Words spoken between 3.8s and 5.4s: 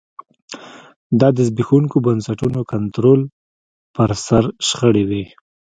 پر سر شخړې وې